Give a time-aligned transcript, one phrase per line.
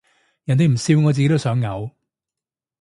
[0.45, 1.91] 人哋唔笑我自己都想嘔